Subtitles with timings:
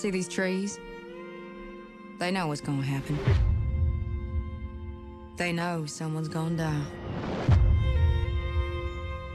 [0.00, 0.80] See these trees?
[2.18, 3.18] They know what's gonna happen.
[5.36, 6.82] They know someone's gonna die.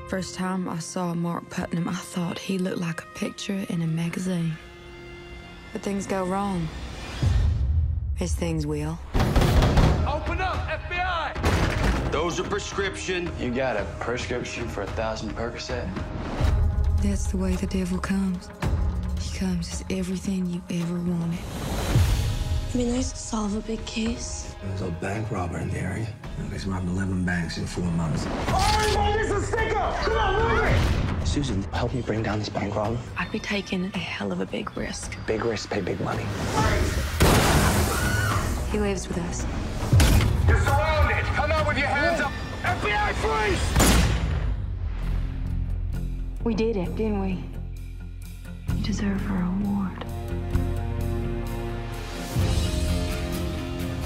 [0.07, 3.85] First time I saw Mark Putnam, I thought he looked like a picture in a
[3.85, 4.53] magazine.
[5.71, 6.67] But things go wrong.
[8.19, 8.97] As things will.
[10.07, 12.11] Open up, FBI!
[12.11, 13.29] Those are prescription.
[13.39, 15.87] You got a prescription for a thousand Percocet?
[17.03, 18.49] That's the way the devil comes.
[19.25, 21.39] He comes as everything you ever wanted.
[22.69, 24.55] It'd be nice to solve a big case.
[24.63, 26.07] There's a bank robber in the area.
[26.51, 28.25] He's robbed 11 banks in four months.
[28.27, 29.73] Oh, my, this is sticker!
[29.73, 31.27] Come on, move it!
[31.27, 32.99] Susan, help me bring down this bank robber.
[33.17, 35.17] I'd be taking a hell of a big risk.
[35.25, 36.25] Big risk, pay big money.
[38.71, 39.43] He lives with us.
[40.47, 41.25] You're surrounded!
[41.25, 42.31] Come out with your hands up!
[42.61, 43.59] FBI, freeze!
[46.43, 47.54] We did it, didn't we?
[48.85, 50.05] You deserve a reward.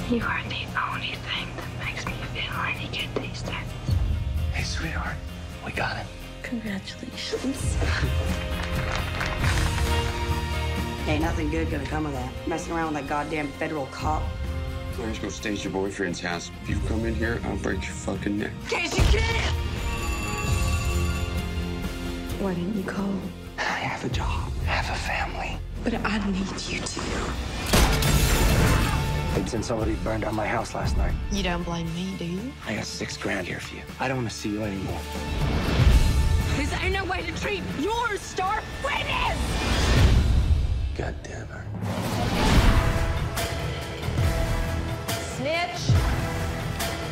[0.09, 3.55] You are the only thing that makes me feel any good these days.
[4.53, 5.17] Hey, sweetheart,
[5.65, 6.07] we got him.
[6.43, 7.77] Congratulations.
[11.07, 12.31] Ain't nothing good gonna come of that.
[12.47, 14.21] Messing around with that goddamn federal cop.
[14.95, 16.51] Why don't go stay at your boyfriend's house?
[16.63, 18.51] If you come in here, I'll break your fucking neck.
[18.69, 19.53] Case you can!
[22.39, 23.19] Why didn't you call?
[23.57, 25.57] I have a job, I have a family.
[25.83, 27.01] But I need you to.
[29.49, 32.53] Since somebody burned down my house last night, You don't blame me, do you?
[32.67, 33.81] I got six grand here for you.
[33.99, 34.99] I don't want to see you anymore.
[36.59, 39.37] Is there no way to treat your star witness?
[40.95, 41.65] God damn her.
[45.35, 45.81] Snitch.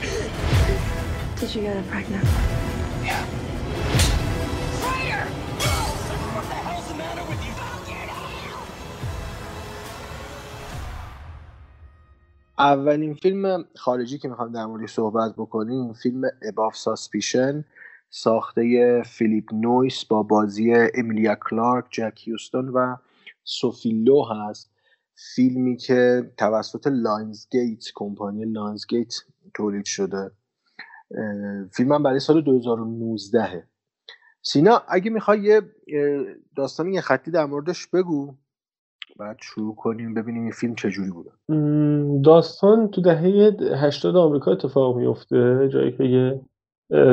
[1.40, 2.24] Did you get her pregnant?
[3.04, 3.26] Yeah.
[12.60, 17.66] اولین فیلم خارجی که می‌خوام در موردش صحبت بکنیم فیلم اباف ساسپیشن
[18.10, 22.96] ساخته فیلیپ نویس با بازی امیلیا کلارک، جک هیوستون و
[23.44, 24.72] سوفی لو هست.
[25.36, 29.14] فیلمی که توسط Lionsgate کمپانی Lionsgate
[29.54, 30.32] تولید شده.
[31.74, 33.68] فیلم هم برای سال 2019
[34.42, 35.56] سینا اگه می‌خوای یه
[35.88, 36.26] اه،
[36.56, 38.36] داستان یه خطی در موردش بگو.
[39.20, 41.32] بعد شروع کنیم ببینیم این فیلم چجوری بوده.
[42.24, 46.42] داستان تو دهه 80 آمریکا اتفاق میفته جایی که یه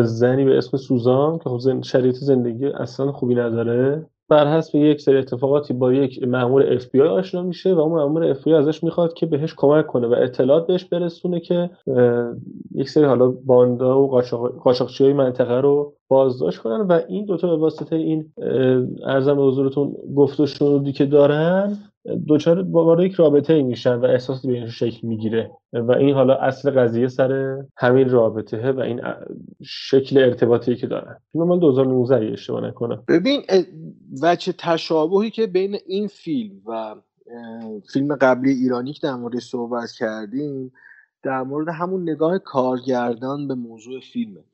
[0.03, 4.06] زنی به اسم سوزان که خب شرایط زندگی اصلا خوبی نداره.
[4.28, 8.54] بر حسب یک سری اتفاقاتی با یک مأمور آی آشنا میشه و اون مأمور آی
[8.54, 11.70] ازش می‌خواد که بهش کمک کنه و اطلاعات بهش برسونه که
[12.74, 14.20] یک سری حالا باندا و
[14.64, 18.32] قاچاقچی های منطقه رو بازداشت کنن و این دوتا به واسطه این
[19.06, 21.78] ارزم به حضورتون گفت و شنودی که دارن
[22.26, 27.08] دوچار وارد یک رابطه میشن و احساس بینشون شکل می‌گیره و این حالا اصل قضیه
[27.08, 29.00] سر همین رابطه و این
[29.64, 33.04] شکل ارتباطی که دارن فیلم مال 2019 اگه اشتباه نکنم.
[33.08, 33.42] ببین
[34.22, 36.94] وجه تشابهی که بین این فیلم و
[37.92, 40.72] فیلم قبلی ایرانی که در موردش صحبت کردیم
[41.22, 44.44] در مورد همون نگاه کارگردان به موضوع فیلمه.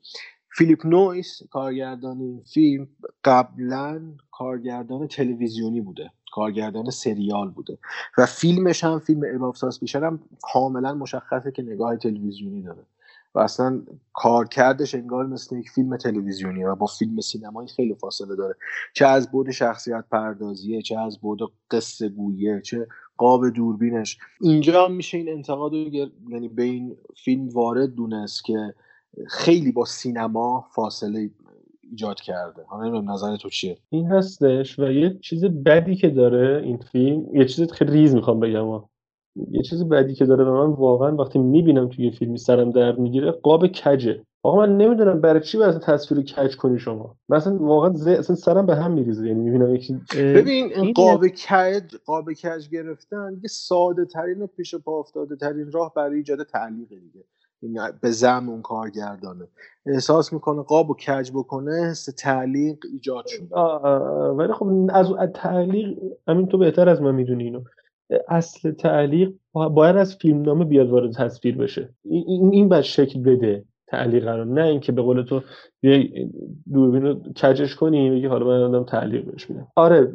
[0.57, 2.87] فیلیپ نویس کارگردان این فیلم
[3.23, 4.01] قبلا
[4.31, 7.77] کارگردان تلویزیونی بوده کارگردان سریال بوده.
[8.17, 10.19] و فیلمش هم فیلم Above Suspicion هم
[10.53, 12.85] کاملا مشخصه که نگاه تلویزیونی داره.
[13.35, 13.81] و اصلا
[14.13, 18.55] کارکردش انگار مثل یک فیلم تلویزیونی و با فیلم سینمایی خیلی فاصله داره.
[18.93, 21.39] چه از بود شخصیت پردازیه چه از بود
[21.71, 22.87] قصه گوییه چه
[23.17, 24.17] قاب دوربینش.
[24.41, 25.77] اینجا میشه این انتقاد رو
[26.29, 28.73] یعنی به این فیلم وارد دونست که
[29.27, 31.29] خیلی با سینما فاصله
[31.81, 32.63] ایجاد کرده.
[32.67, 37.35] حالا نمی‌دونم نظر تو چیه؟ این هستش و یه چیز بدی که داره این فیلم
[37.35, 38.83] یه چیز خیلی ریز می‌خوام بگم.
[39.35, 42.99] یه چیز بدی که داره و من واقعا وقتی می‌بینم توی یه فیلمی سرم درد
[42.99, 44.21] می‌گیره قاب کجه.
[44.43, 47.15] آقا من نمی‌دونم برای چی باید تصویر رو کج کنی شما.
[47.29, 48.07] مثلا واقعا ز...
[48.07, 53.47] اصلا سرم به هم میریزه یعنی می‌بینم یکی ببین قاب کج قاب کج گرفتن یه
[53.49, 57.25] ساده ترین و پیش پا افتاده ترین راه برای ایجاد تعلیق دیگه.
[58.01, 59.47] به زم اون کارگردانه.
[59.85, 63.55] احساس می‌کنه قاب و کج بکنه حس تعلیق ایجاد شده.
[64.35, 67.61] ولی خب از از تعلیق همین تو بهتر از من می‌دونی اینو.
[68.27, 71.89] اصل تعلیق با- باید از فیلمنامه بیاد وارد تصویر بشه.
[72.05, 75.41] این این باید شکل بده تعلیق رو نه اینکه به قول تو
[75.81, 76.29] بیای
[76.73, 79.67] دوربین رو کجش کنی بگی حالا من دارم تعلیق بهش میدم.
[79.75, 80.13] آره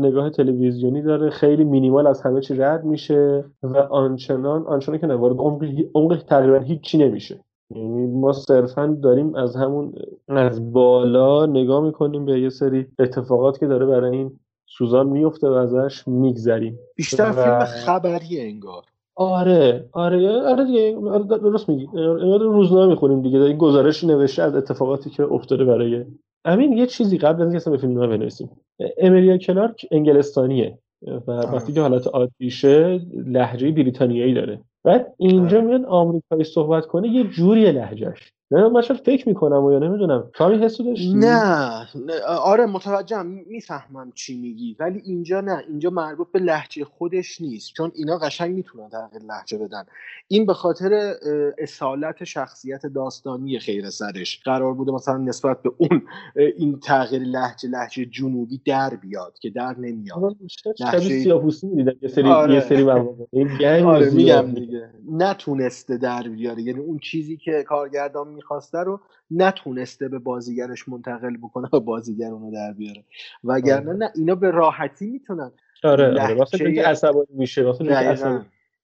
[0.00, 5.14] نگاه تلویزیونی داره خیلی مینیمال از همه چی رد میشه و آنچنان آنچنان که نه
[5.14, 5.64] وارد عمق
[5.94, 7.40] عمق تقریبا هیچی نمیشه.
[7.74, 9.92] یعنی ما صرفا داریم از همون
[10.28, 15.52] از بالا نگاه می‌کنیم به یه سری اتفاقات که داره برای این سوزان میفته و
[15.52, 16.78] ازش میگذریم.
[16.96, 18.82] بیشتر فیلم خبری انگار.
[19.14, 21.88] آره آره آره دیگه آره درست میگی.
[21.96, 26.04] آره روزنامه می‌خونیم دیگه این گزارش نوشته از اتفاقاتی که افتاده برای
[26.44, 26.72] امین.
[26.72, 28.50] یه چیزی قبل از اینکه به فیلم نامه بنویسیم
[28.98, 30.78] امریا کلارک انگلستانیه
[31.26, 34.60] و وقتی که حالت عادیشه لهجه بریتانیایی داره.
[34.84, 39.78] بعد اینجا میاد آمریکایی صحبت کنه یه جوری لهجهش نه من فکر می‌کنم و یا
[39.78, 40.30] نمی‌دونم.
[40.34, 41.86] تو همین حسو داشتی؟ نه,
[42.28, 43.26] آره متوجهم.
[43.26, 44.76] می‌فهمم چی میگی.
[44.80, 45.62] ولی اینجا نه.
[45.68, 47.72] اینجا مربوط به لحجه خودش نیست.
[47.76, 49.84] چون اینا قشنگ می‌تونن تغییر لحجه بدن.
[50.28, 51.14] این به خاطر
[51.58, 54.40] اصالت شخصیت داستانی خیر سرش.
[54.44, 56.02] قرار بوده مثلا نسبت به اون
[56.56, 60.36] این تغییر لحجه لحجه جنوبی در بیاد که در نمیاد.
[60.80, 62.54] لحجه سیاپوسی می‌دیدن یه سری آره.
[62.54, 62.82] یه سری
[63.84, 64.90] آره میگم دیگه.
[65.12, 66.62] نتونسته در بیاره.
[66.62, 69.00] یعنی اون چیزی که کارگردان می‌خواسته رو
[69.30, 73.04] نتونسته به بازیگرش منتقل بکنه و بازیگر اونو در بیاره.
[73.44, 73.98] وگرنه آره.
[73.98, 75.50] نه اینا به راحتی می‌تونن
[75.84, 76.34] آره آره.
[76.34, 77.84] واسه اینکه عصبانی میشه واسه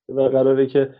[0.08, 0.94] و قراره که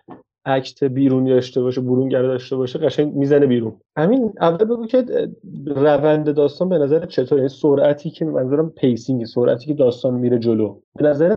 [0.44, 3.80] act بیرونی داشته باشه برونگره داشته باشه قشنگ می‌زنه بیرون.
[3.96, 5.28] همین اول بگو که
[5.66, 10.80] روند داستان به نظر چطور؟ یعنی سرعتی که منظورم pacing سرعتی که داستان میره جلو.
[10.94, 11.36] به نظر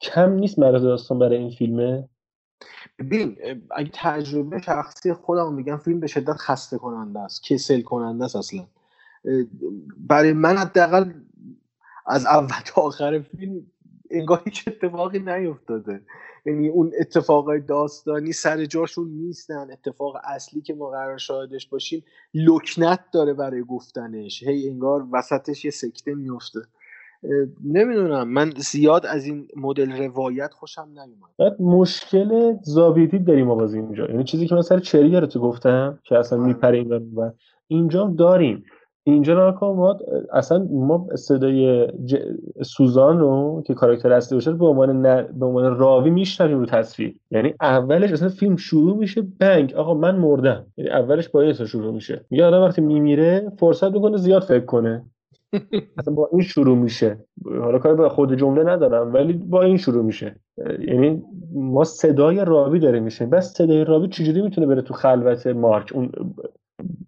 [0.00, 2.08] کم نیست مرز داستان برای این فیلمه؟
[2.98, 3.36] ببین
[3.70, 8.66] اگه تجربه شخصی خودم میگم فیلم به شدت خسته کننده است کسل کننده است اصلا.
[9.96, 11.12] برای من حداقل
[12.06, 13.66] از اول تا آخر فیلم
[14.10, 16.00] انگار هیچ اتفاقی نیفتاده.
[16.46, 22.04] یعنی اون اتفاقای داستانی سر جاشون نیستن اتفاق اصلی که ما قرار شاهدش باشیم
[22.34, 24.42] لکنت داره برای گفتنش.
[24.42, 26.60] هی انگار وسطش یه سکته میفته
[27.64, 28.28] نمی‌دونم.
[28.28, 31.30] من زیاد از این مدل روایت خوشم نیومد.
[31.38, 34.06] بعد مشکل زابیتی داریم آواز اینجا.
[34.06, 36.48] یعنی چیزی که من سر چری رو تو گفتم که اصلا آره.
[36.48, 37.30] میپره این و
[37.68, 38.64] اینجا داریم.
[39.06, 39.98] اینجا نکن ما
[40.32, 41.88] اصلا ما صدای
[42.62, 45.02] سوزان رو که کاراکتر اصلی باشه به عنوان
[45.38, 47.14] به عنوان راوی میشنویم رو تصویر.
[47.30, 49.74] یعنی اولش اصلا فیلم شروع میشه بنگ.
[49.74, 50.66] آقا من مردم.
[50.76, 52.24] یعنی اولش با شروع میشه.
[52.30, 55.04] میگه آدم وقتی میمیره فرصت می‌کنه زیاد فکر کنه.
[55.98, 57.24] اصلا با این شروع میشه.
[57.44, 60.36] حالا کاری به خود جمله ندارم ولی با این شروع میشه.
[60.88, 61.22] یعنی
[61.54, 66.12] ما صدای راوی داره میشه بس صدای راوی چجوری می‌تونه بره تو خلوت مارک؟ اون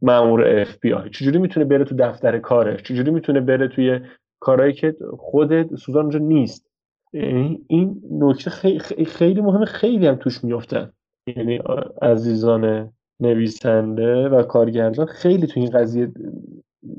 [0.03, 4.01] مامور اف بی آی چجوری می‌تونه بره تو دفتر کارش؟ چجوری می‌تونه بره توی
[4.41, 6.67] کارهایی که خود سوزان اونجا نیست؟
[7.13, 9.65] یعنی این نکته خیلی, خیلی مهمه.
[9.65, 10.91] خیلی هم توش میفتن
[11.37, 11.61] یعنی
[12.03, 16.13] عزیزان نویسنده و کارگردان خیلی تو این قضیه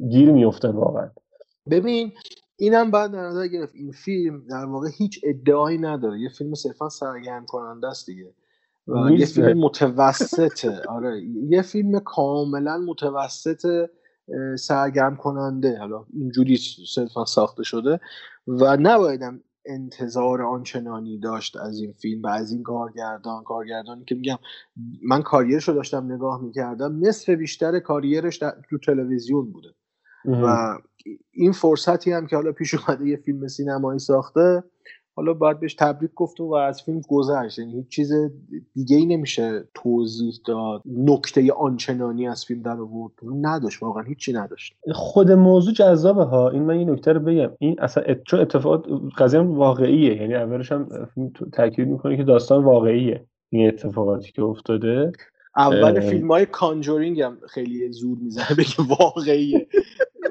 [0.09, 1.09] گیر میفتن واقعا.
[1.71, 2.11] ببین
[2.57, 6.19] اینم بعد در نظر گرفت این فیلم در واقع هیچ ادعایی نداره.
[6.19, 8.33] یه فیلم صرفا سرگرم کننده است دیگه.
[8.87, 10.81] و یه فیلم متوسطه.
[10.89, 13.89] آره یه فیلم کاملا متوسط
[14.59, 16.59] سرگرم کننده حالا اینجوری
[16.93, 17.99] صرفا ساخته شده.
[18.47, 23.43] و نبایدم انتظار آنچنانی داشت از این فیلم و از این کارگردان.
[23.43, 24.37] کارگردانی که میگم
[25.03, 29.69] من کاریرش رو داشتم نگاه می‌کردم نصف بیشتر کاریرش تو تلویزیون بوده.
[30.25, 30.77] و
[31.31, 34.63] این فرصتی هم که حالا پیش اومده یه فیلم سینمایی ساخته
[35.15, 37.59] حالا باید بهش تبریک گفت و از فیلم گذشت.
[37.59, 38.13] یعنی هیچ چیز
[38.73, 43.13] دیگه ای نمیشه توضیح داد نکته آنچنانی از فیلم در آورد.
[43.41, 44.75] نداشت واقعا هیچی نداشت.
[44.91, 46.49] خود موضوع جذابه ها.
[46.49, 47.51] این من این نکته رو بگم.
[47.59, 48.85] این اصلا چون اتفاقات
[49.17, 50.21] قضیه واقعیه.
[50.21, 50.89] یعنی اولش هم
[51.53, 53.25] تاکید می‌کنه که داستان واقعیه.
[53.49, 55.11] این اتفاقاتی که افتاده.
[55.55, 59.67] اول فیلم های کانجورینگ هم خیلی زور می‌زنه بگه واقعیه.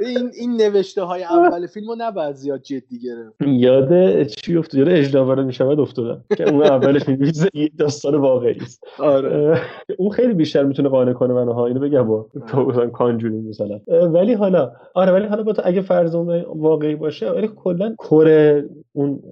[0.07, 3.43] این این نوشته های اول فیلمو نباید زیاد جدی گرفت.
[3.47, 8.85] یاد چی افتاد یاد اجداواره می‌شود افتادم که اون اولش میگه یه داستان واقعی است.
[8.99, 9.61] آره.
[9.99, 13.81] اون خیلی بیشتر می‌تونه قانع کنه منو ها اینو بگم با تو مثلا کانجورینگ مثلا.
[13.89, 18.65] ولی حالا آره ولی حالا با تو اگه فرض اون واقعی باشه ولی کلا کره
[18.93, 19.23] اون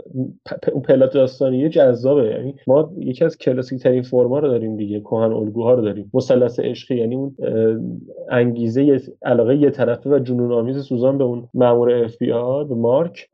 [0.72, 2.24] اون پلات داستانی جذابه.
[2.24, 6.10] یعنی ما یکی از کلاسیک ترین فرما رو داریم دیگه کهن الگوها رو داریم.
[6.14, 7.36] مثلث عشقی یعنی اون
[8.30, 12.74] انگیزه علاقه یه طرفه و جنون آمیز سوزان به اون مامور اف بی آر به
[12.74, 13.28] مارک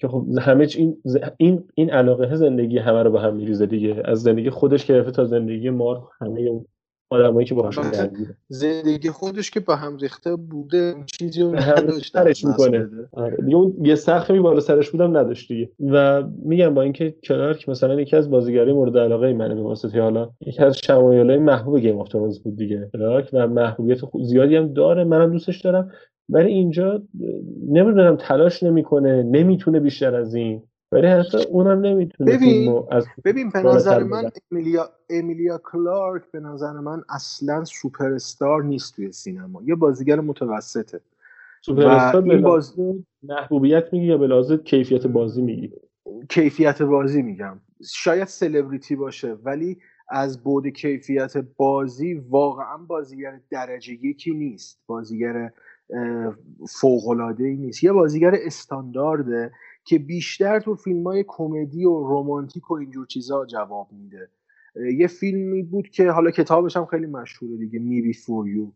[0.00, 0.96] که خب همه این
[1.36, 4.02] این این علاقه زندگی همه رو به هم میریزه دیگه.
[4.04, 6.64] از زندگی خودش گرفته تا زندگی مارک همه اون
[7.10, 12.88] آدمایی که باهاشون درگیره زندگی خودش که به هم ریخته بوده چیزی رو نداشت می‌کنه.
[13.12, 13.36] آره.
[13.36, 15.70] دیگه اون یه سختی بالا سرش بودم نداشت دیگه.
[15.80, 20.30] و میگم با اینکه کلارک مثلا یکی از بازیگرای مورد علاقه منه به واسطه حالا
[20.40, 22.90] یکی از شمایلای محبوب Game of بود دیگه.
[22.92, 25.04] کلارک و محبوبیت زیادی هم داره.
[25.04, 25.90] منم دوستش دارم.
[26.28, 27.02] ولی اینجا
[27.68, 30.62] نمی‌دونم تلاش نمی‌کنه نمی‌تونه بیشتر از این.
[30.92, 36.72] ولی حتی اونم نمی‌تونه ببین از ببین به نظر من امیلیا امیلیا کلارک به نظر
[36.72, 39.62] من اصلا سوپر استار نیست توی سینما.
[39.64, 41.00] یه بازیگر متوسطه.
[41.62, 42.74] سوپر استار به باز...
[43.22, 45.72] محبوبیت میگی یا به لحاظ کیفیت بازی میگی
[46.28, 47.60] کیفیت بازی میگم.
[47.90, 49.78] شاید سلبریتی باشه ولی
[50.08, 54.80] از بعد کیفیت بازی واقعا بازیگر درجه یکی نیست.
[54.86, 55.52] بازیگر
[56.68, 57.84] فوق‌العاده ای نیست.
[57.84, 59.52] یه بازیگر استاندارده
[59.84, 64.28] که بیشتر تو فیلم های کمدی و رومانتیک و اینجور چیزا جواب میده.
[64.98, 68.66] یه فیلمی بود که حالا کتابش هم خیلی مشهوره دیگه Me Before You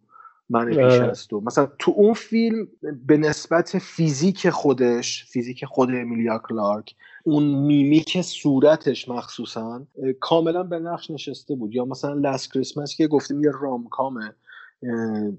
[0.51, 2.69] من پیش از تو مثلا تو اون فیلم
[3.07, 9.87] به نسبت فیزیک خودش فیزیک خود امیلیا کلارک اون میمیک صورتش مخصوصا
[10.21, 11.75] کاملا به نقش نشسته بود.
[11.75, 14.35] یا مثلا Last Christmas که گفتیم یه romcom ه.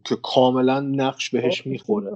[0.04, 2.12] که کاملا نقش بهش می‌خوره.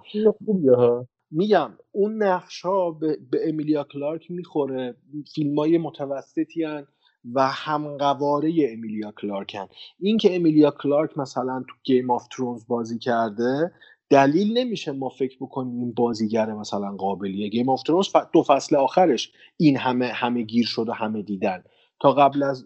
[1.31, 4.95] میگم اون نقش ها به, به امیلیا کلارک می‌خوره.
[5.35, 6.87] فیلم های متوسطی هن
[7.33, 9.67] و همقواره امیلیا کلارکن.
[9.99, 13.71] این که امیلیا کلارک مثلا تو Game of Thrones بازی کرده
[14.09, 17.49] دلیل نمیشه ما فکر بکنیم این بازیگر مثلا قابلیه.
[17.49, 21.63] Game of Thrones دو فصل آخرش این همه همه گیر شد و همه دیدن.
[22.01, 22.65] تا قبل از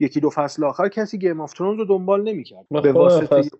[0.00, 2.66] یکی دو فصل آخر کسی Game of Thrones رو دنبال نمی‌کرد.
[2.82, 3.50] به واسطه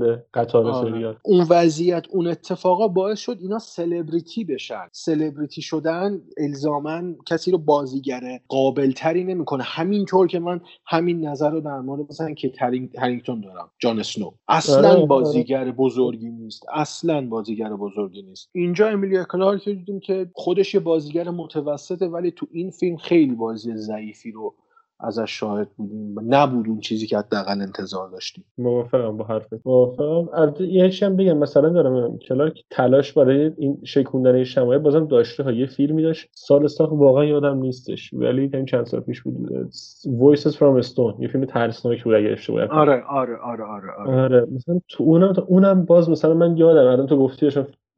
[0.00, 1.16] به قطار آره.
[1.24, 4.88] اون وضعیت اون اتفاقا باعث شد اینا سلبریتی بشن.
[4.92, 9.62] سلبریتی شدن الزاما کسی رو بازیگر قابل تری نمی‌کنه.
[9.62, 12.52] همینطور که من همین نظر رو در مورد مثلا کیت
[12.98, 15.06] هرینگتون دارم جان اسنو اصلا آره، آره.
[15.06, 16.62] بازیگر بزرگی نیست.
[16.72, 18.48] اصلا بازیگر بزرگی نیست.
[18.52, 23.76] اینجا امیلیا کلارک دیدیم که خودش یه بازیگر متوسطه ولی تو این فیلم خیلی بازی
[23.76, 24.54] ضعیفی رو
[25.00, 26.14] ازش شاهد بودیم.
[26.34, 28.44] نبود اون چیزی که حداقل انتظار داشتیم.
[28.58, 29.66] موافقم با حرفت.
[29.66, 30.28] موافقم.
[30.34, 31.38] البته یه هم بگم.
[31.38, 36.28] مثلا دارم کلارک تلاش برای این شکوندن شمایل بازم داشته ها یه فیلمی داشت.
[36.32, 36.92] سال ساخت.
[36.92, 38.14] واقعا یادم نیستش.
[38.14, 39.66] ولی این چند سال پیش بود.
[40.04, 41.20] Voices from Stone.
[41.20, 44.46] یه فیلم ترسناک بود اگه اشتباه آره آره آره آره آره, آره.
[44.52, 46.80] مثلا تو اونم اونم باز مثلا من یادم.
[46.92, 47.48] الان تو گفتی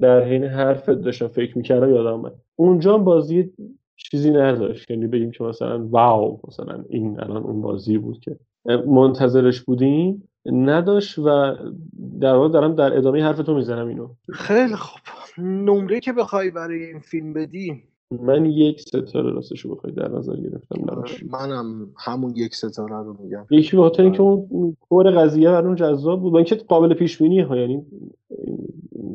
[0.00, 3.52] در حین حرفت داشتم فکر می‌کردم یادم من اونجا بازی
[4.10, 4.90] چیزی نداشت.
[4.90, 8.36] یعنی بگیم که مثلا واو مثلا این الان اون بازی بود که.
[8.86, 11.54] منتظرش بودیم نداشت و
[12.20, 14.08] در واقع دارم در ادامه حرف تو می‌زنم اینو.
[14.32, 15.00] خیلی خوب.
[15.38, 20.82] نمره که بخوای برای این فیلم بدی؟ من یک ستاره راستش بخوای در نظر گرفتم
[20.86, 21.25] براش.
[21.30, 23.46] منم همون یک ستاره رو میگم.
[23.50, 26.32] یکی به خاطر اینکه اون کور قضیه برام جذاب بود.
[26.32, 27.86] و اینکه قابل پیش بینی ها یعنی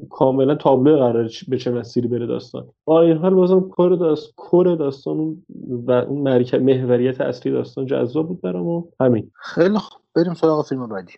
[0.09, 2.67] کاملا تابلو قرار به چه مسیری بره داستان.
[2.85, 5.43] با این حال بازم کار داست کور داستان
[5.87, 9.31] و اون محوریت اصلی داستان جذاب بود برام همین.
[9.35, 11.13] خیلی خوب بریم سراغ فیلم بعدی.